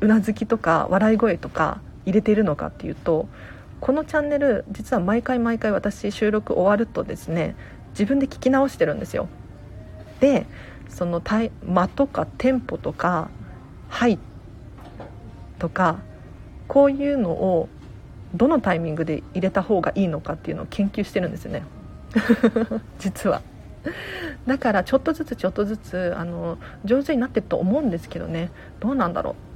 [0.00, 3.28] うなずきとか笑い声とか入れてるのかっていうと
[3.80, 7.56] このチャンネル実は毎回毎回私収録終わるとですね
[7.90, 9.28] 自分で聞き直してるんですよ。
[10.20, 10.46] で
[10.88, 13.30] その間とかテンポとか
[13.88, 14.18] 「はい」
[15.58, 16.00] とか
[16.68, 17.68] こういうのを
[18.34, 21.62] どのタイミングで入れた方がいいのかっていうのを研究してるんですよね。
[22.98, 23.42] 実は。
[24.46, 28.50] だからちょっとずつちょっとずつあの上手になってると思うんですけどね。
[28.78, 29.49] どうなんだろう。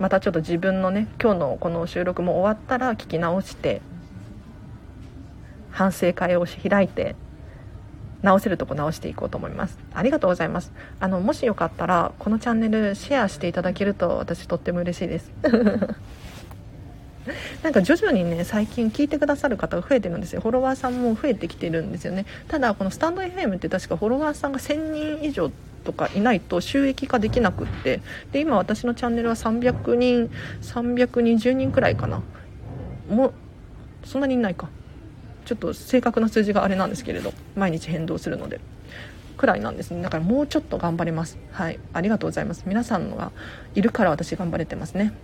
[0.00, 3.82] またちょっと自分のね今日のこの収録も終わったら聞き直して
[5.70, 7.14] 反省会を開いて
[8.22, 9.78] 直せるとこ直していこうと思います。
[9.94, 10.72] ありがとうございます。
[11.00, 15.30] あのもしよかったらこのチャンネルシェアしていただけると私とっても嬉しいです。
[17.62, 20.40] なんか徐々にね最近聞いてくださる方が増えてるんですよ。
[20.40, 22.24] フォロワーさんも増えてきてるんですよね。
[22.48, 25.50] ただこのスタンド FM って確かフォロワーさんが1000人以上
[25.84, 28.00] とかいないと収益化できなくって
[28.32, 30.30] で今私のチャンネルは300人
[30.62, 32.22] 320人くらいかな。
[33.08, 33.32] もう
[34.04, 34.68] そんなにいないか。
[35.44, 38.60] ちょっと正確な数字があれなんですけれど毎日変動するので。
[39.36, 40.02] くらいなんですね。
[40.02, 41.38] だからもうちょっと頑張ります。
[41.50, 41.80] はい。
[41.94, 42.64] ありがとうございます。
[42.66, 43.32] 皆さんが
[43.74, 45.14] いるから私頑張れてますね。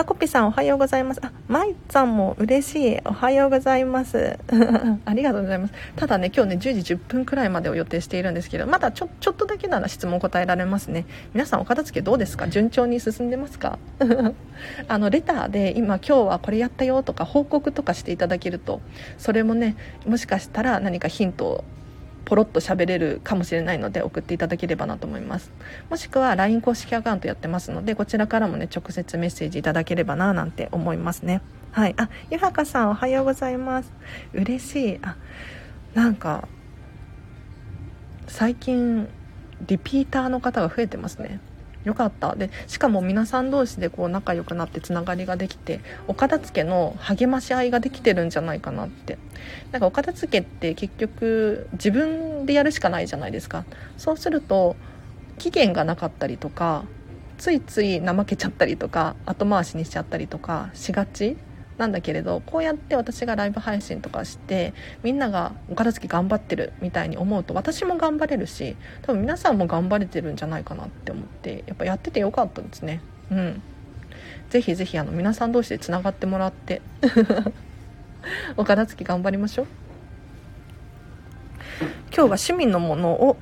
[0.00, 1.20] あ、こぴさんおはようございます。
[1.22, 2.98] あ、まいさんも嬉しい。
[3.04, 4.38] おはようございます。
[5.04, 5.74] ありがとうございます。
[5.94, 11.04] ただね、今日ね、10時10分くらいまでを予定しているんですけど、まだちょ、ちょっとだけなら質問答えられますね。
[11.34, 12.48] 皆さんお片付けどうですか？
[12.48, 13.78] 順調に進んでますか？
[14.88, 18.80] あの、レターで今今日はこれやったよとか報告とかしていただけると、
[19.18, 21.64] それもね、もしかしたら何かヒントを
[22.24, 25.50] ポロッと喋れるかもしれないので送っていただければなと思います。
[25.88, 31.42] もしくは LINE 公式アカウントやってますのでこちらからもね直接メッセージいただければななんて思いますね。
[31.72, 31.94] はい。
[31.96, 33.92] あゆはかさんおはようございます。
[34.32, 34.98] 嬉しい。
[35.02, 35.16] あ
[35.94, 36.48] なんか
[38.26, 39.08] 最近
[39.66, 41.40] リピーターの方が増えてますね。
[41.84, 42.36] よかった。
[42.36, 49.18] でしかも皆さん同士でこう仲良くなってつながりができてお片付けの励まし合いができてるんじゃないかなって。
[49.72, 53.64] なんかお片付けって結局自分でやるしかないじゃないですか。
[53.96, 54.76] そうすると
[55.38, 56.84] 期限がなかったりとか
[57.38, 61.36] ついつい怠けちゃったりとか後回しにしちゃったりとかしがち。
[61.80, 73.00] なんだけれどこうやって私がライブ配信とかしてみんながお片付け頑張ってるみたいに思うと私も頑張れるし多分皆さんも頑張れてるんじゃないかなって思ってやっぱやっててよかったですね。
[73.30, 73.62] うん。
[74.50, 76.82] ぜひぜひあの皆さん同士でつながってもらって
[78.58, 79.66] お片付け頑張りましょう。
[81.80, 83.38] 今日は趣味のものを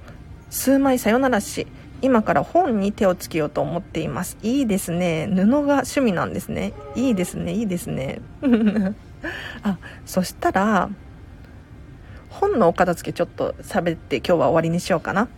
[0.49, 1.67] 数枚さよならし。
[2.01, 4.39] 今から本に手をつけようと思っています。
[4.43, 5.27] いいですね。
[5.29, 6.73] 布が趣味なんですね。
[6.95, 7.53] いいですね。
[7.53, 8.21] いいですね。
[9.65, 10.91] あそしたら
[12.31, 15.29] 本のお片付けちょっと喋って今日は終わりにしようかな。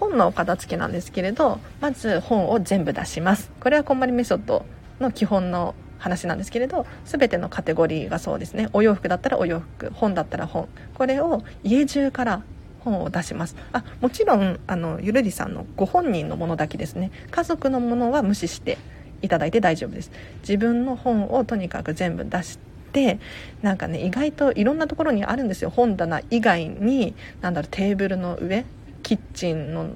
[0.00, 3.50] 本のお片付けなんですけれどまず本を全部出します。
[3.60, 4.64] これはこんまりメソッド
[5.00, 8.68] の基本の話なんですけれど全てのカテゴリーがそうですね。
[8.72, 10.68] お洋服だったらお洋服本だったら本。
[10.94, 12.42] これを家中から
[12.90, 13.56] 本を出します。
[13.72, 17.10] あもちろんあのゆるりさんのご本人のものだけですね。
[17.30, 18.78] 家族のものは無視して
[19.22, 20.10] いただいて大丈夫です。
[20.40, 22.58] 自分の本をとにかく全部出し
[22.92, 23.18] て
[23.62, 25.70] なんかね意外といろんなところにあるんですよ。
[25.70, 28.64] 本棚以外に何だろうテーブルの上
[29.02, 29.90] キッチンの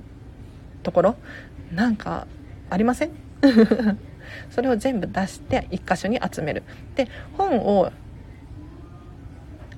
[0.83, 1.17] ところ
[1.73, 2.27] なんか
[2.71, 3.11] ありません？
[4.51, 6.63] それを全部出して1箇所に集める。
[6.95, 7.91] で本を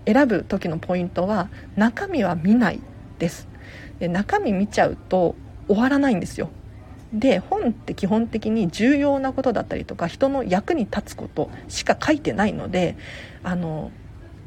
[0.07, 2.81] 選ぶ時のポイントは中身は見ない。
[3.18, 3.48] です。
[3.98, 5.35] で中身見ちゃうと
[5.66, 6.50] 終わらないんですよ。
[7.12, 12.96] で本って基本的に重要なことだったりとか人の役に立つことしか書いてないので
[13.44, 13.92] あの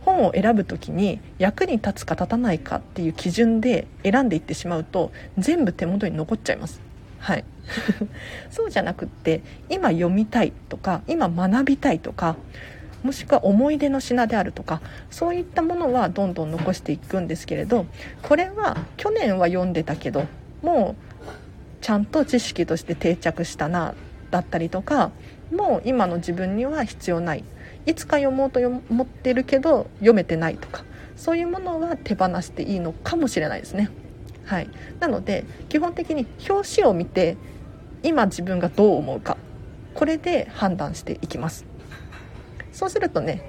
[0.01, 6.81] 本を選ぶ時に役に立つか立たないかっていう基準で選んでいってしまうと全部手元に残っちゃいます。
[7.19, 7.45] はい。
[8.49, 12.37] そうじゃなくって今読みたいとか今学びたいとか
[13.03, 17.85] もしくは思い出の品であるとかそういったものはどんどん残していくんですけれど
[18.21, 20.25] これは去年は読んでたけど
[20.61, 21.07] もう
[21.81, 23.93] ちゃんと知識として定着したな
[24.31, 25.11] だったりとか
[25.51, 27.43] もう今の自分には必要ない
[27.85, 30.83] いつか読もうと思ってるけど読めてないとか
[31.15, 33.89] そういうものは手放していいのかもしれないですね。
[34.45, 37.37] はい、なので基本的に表紙を見て
[38.03, 39.37] 今自分がどう思うか
[39.93, 41.65] これで判断していきます。
[42.77, 43.41] そうするとね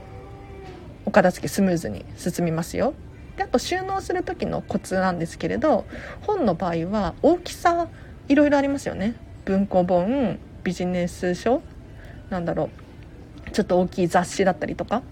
[1.05, 2.95] お片付けスムーズに進みますよ。
[3.37, 5.85] であと収納する時のコツなんですけれど
[6.23, 7.89] 本の場合は大きさ
[8.29, 9.17] いろいろありますよね。
[9.45, 11.61] 文庫本ビジネス書
[12.31, 12.71] なんだろ
[13.49, 15.03] うちょっと大きい雑誌だったりとか。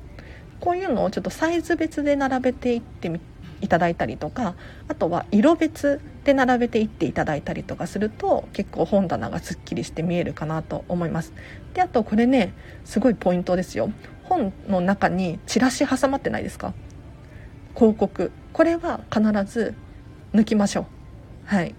[0.61, 3.21] こういうのをちょっとサイズ別で並べていってみ
[3.67, 4.55] いただいたりとか
[4.89, 11.33] あとは色別で並べていっていただいたりとかすると結構本棚がすっきりして見えるかなと思います。
[11.75, 12.55] であとこれね
[12.85, 13.91] すごいポイントですよ。
[14.25, 16.73] 本の中にチラシ挟まってないですか？
[17.75, 18.33] 広告。
[18.53, 19.75] これは必ず
[20.33, 20.87] 抜きましょう。
[21.45, 21.75] はい。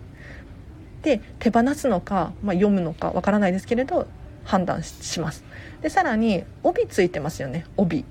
[1.01, 4.07] で手放すのか、まあ、読むのかわからないですけれど
[4.43, 5.43] 判断します。
[5.81, 8.05] でさらに帯ついてますよね帯。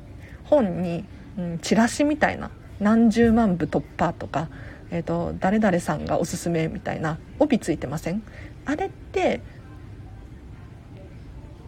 [0.44, 1.04] 本に、
[1.38, 2.50] うん、チラシみたいな
[2.80, 4.48] 何十万部突破とか、
[4.90, 8.22] えーと誰々さんがおすすめみたいな帯ついてません？
[8.64, 9.40] あれって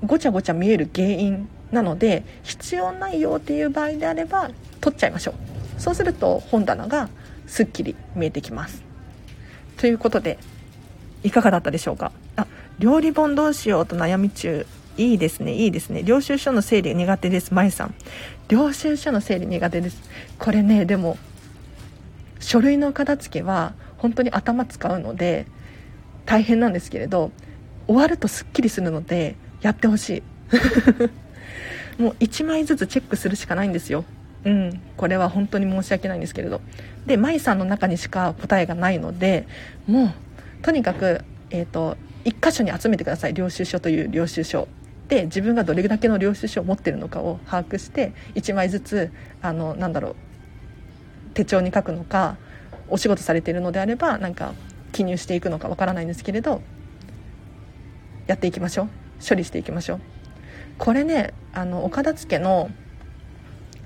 [0.05, 4.51] ごちゃごちゃ見える原因なので必要ないよっていう場合であれば
[4.81, 5.35] 取っちゃいましょう。
[5.81, 7.09] そうすると本棚が
[7.47, 8.83] すっきり見えてきます。
[9.77, 10.39] ということで
[11.23, 12.13] いかがだったでしょうか？
[12.37, 12.47] あ
[12.79, 14.67] 料理本どうしようと悩み中。
[14.97, 16.03] いいですねいいですね。
[16.03, 17.95] 領収書の整理苦手ですまえさん。
[18.49, 20.03] 領収書の整理苦手です。
[20.39, 21.19] これねでも
[22.41, 25.47] 書類の片付けは本当に頭使うので
[26.25, 27.31] 大変なんですけれど
[27.87, 30.23] 終わるとすっきりするのでやってほしい。
[32.01, 34.05] もう1枚ずつチェックするしかないんですよ。
[34.45, 36.61] うんこれは本当に申し訳ないんですけれど。
[37.07, 39.47] で舞さんの中にしか答えがないので
[39.87, 40.13] もう
[40.63, 43.35] とにかく、えーと、1箇所に集めてください。
[43.35, 44.69] 領収書という領収書。
[45.09, 50.17] で自分がどれだけの領収書を持ってるのかを把握して1枚ずつあのなんだろう
[51.35, 52.37] 手帳に書くのか
[52.89, 54.53] お仕事されているのであればなんか
[54.93, 56.63] 記入していくのかわからないんですけれど
[58.27, 58.89] やっていきましょう。
[59.27, 60.01] 処理していきましょう。
[60.79, 62.71] これねあのお片付けの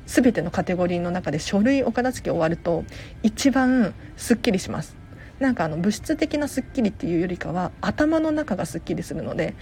[0.06, 2.84] 全てのカテゴリーの中で書類お片付け終わると
[3.22, 4.96] 一番すっきりします。
[5.38, 9.54] なんかあの物質的なすっきりっていうよりかは頭の中がすっきりするので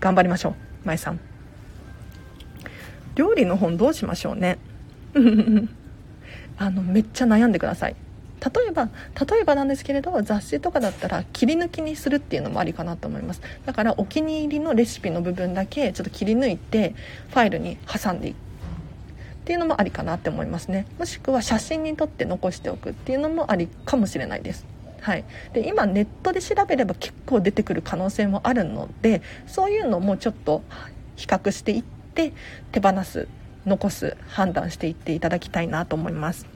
[0.00, 0.73] 頑張りましょう。
[0.84, 1.20] 舞さん。
[3.14, 4.58] 料理の本どうしましょうね。
[6.56, 7.96] あのめっちゃ悩んでください。
[8.44, 8.90] 例えば
[9.28, 13.40] 例えばなんですけれど雑誌とかだったら切り抜きにするっていうのもありかなと思います。
[13.64, 16.94] だからお気に入りのレシピの部分だけちょっと切り抜いて
[17.30, 18.36] ファイルに挟んでいく。
[19.44, 20.86] っていうのもありかなって思いますね。
[20.98, 24.64] もしくは写真に撮って残しておくっていうのもありかもしれないです。
[25.04, 30.62] はい、で今ネットで調べれば結構出てくる可能性もあるのでそういうのもちょっと
[31.14, 31.82] 比較していっ
[32.14, 32.32] て
[32.72, 33.28] 手放す
[33.66, 36.46] 残す判断していっていただきたいなと思います。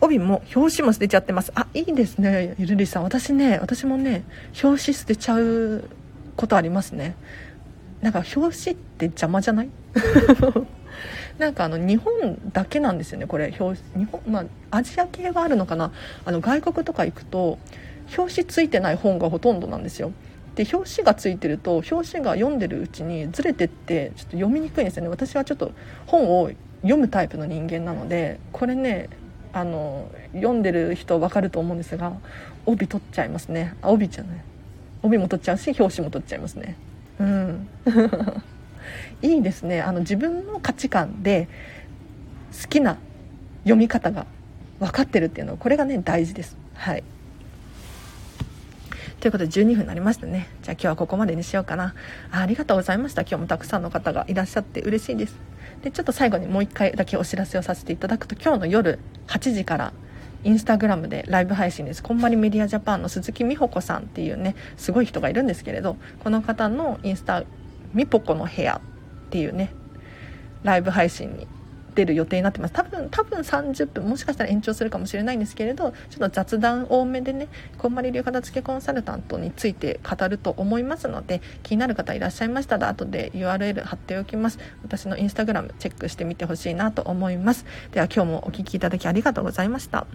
[0.00, 1.52] 帯も表紙も捨てちゃってます。
[1.54, 2.54] あいいですね。
[2.58, 3.02] ゆるりさん。
[3.02, 4.24] 私ね私もね
[4.62, 5.84] 表紙捨てちゃう
[6.36, 7.16] ことありますね。
[8.00, 9.68] なんか表紙って邪魔じゃない？
[11.38, 13.54] なんかあの日本だけなんですよねこれ。
[13.58, 15.92] 表日本、まあ、アジア系はあるのかな。
[16.24, 17.58] あの外国とか行くと
[18.16, 20.12] 表紙ついてない本がほとんどなんですよ。
[20.54, 25.08] で表紙がついてると表紙が読んでるうちにずれてってちょっと読みにくいんですよね。
[25.08, 25.72] 私はちょっと
[26.06, 26.50] 本を
[26.82, 29.08] 読むタイプの人間なのでこれね
[29.52, 32.12] あの読んでる人分かると思うんですが
[32.66, 33.74] 帯取っちゃいますね。
[33.82, 34.40] あ帯じゃない。
[35.02, 36.76] 帯も取っちゃうし表紙も取っちゃいますね。
[37.18, 37.68] うん。
[39.22, 39.80] いいですね。
[39.80, 41.48] あの自分の価値観で
[42.60, 42.98] 好きな
[43.62, 44.26] 読み方が
[44.80, 46.56] 分かってるっていうのはこれがね大事です。
[46.74, 47.04] はい。
[49.20, 50.48] ということで12分になりましたね。
[50.62, 51.94] じゃあ今日はここまでにしようかな。
[52.32, 53.22] ありがとうございました。
[53.22, 55.36] 今日もたくさんの方がいらっしゃって嬉しいです。
[55.82, 58.98] でちょっと最後にもう一回だけお知らせをさせていただくと今日の夜
[59.28, 59.92] 8時から
[60.42, 62.02] インスタグラムでライブ配信です。
[62.02, 67.44] こんまりメディアジャパンの鈴木美穂子さんっていうねすごい人がいるんですけれどこの方のインスタ
[67.94, 68.80] みぽこの部屋
[69.32, 69.72] っていうね
[70.62, 71.46] ライブ配信に
[71.94, 72.74] 出る予定になってます。
[72.74, 84.58] 多分多分30分もしかしたら延長するかもしれないんですけれどちょっと雑談多めでねこんまり流片付けコンサルタントについて語ると思いますので気になる方いらっしゃいましたら後で URL 貼っておきます。
[84.82, 87.64] 私のインスタグラムチェックしてみてほしいなと思います。
[87.92, 90.06] では今日もお聴きいただきありがとうございました。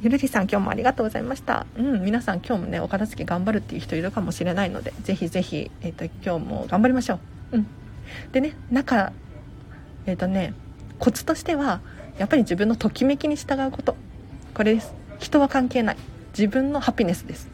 [0.00, 1.66] ゆるりさん今日もありがとうございました。
[1.76, 7.14] うん、皆さん今日もね、お片付け頑張るっていう人いるかもしれないので、ぜひぜひ、えっ、ー、と、今日も頑張りましょ
[7.52, 7.56] う。
[7.56, 7.66] うん。
[8.32, 9.12] でね、中、
[10.06, 10.54] えっ、ー、とね、
[10.98, 11.80] コツとしては、
[12.18, 13.96] やっぱり自分のときめきに従うこと。
[14.54, 14.94] これです。
[15.18, 15.96] 人は関係ない。
[16.36, 17.48] 自分のハピネスです。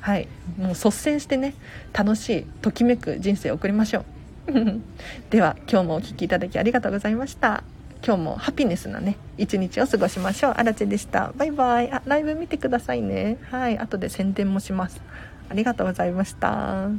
[0.00, 0.28] はい。
[0.58, 1.54] もう率先してね、
[1.92, 4.04] 楽しい、ときめく人生を送りましょう。
[5.30, 7.64] では、今日もお聴きいただきありがとうございました。
[8.06, 10.52] 今日もハピネスなね一日を過ごしましょう。
[10.58, 11.32] あらちでした。
[11.36, 11.90] バイバイ。
[11.90, 13.38] あライブ見てくださいね。
[13.50, 13.78] はい。
[13.78, 15.00] 後で宣伝もします。
[15.48, 16.90] ありがとうございました。